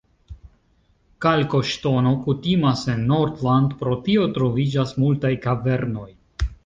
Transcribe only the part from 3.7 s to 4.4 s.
pro tio